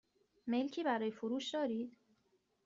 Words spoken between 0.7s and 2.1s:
برای فروش دارید؟